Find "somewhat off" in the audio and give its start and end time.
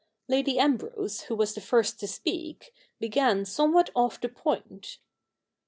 3.45-4.19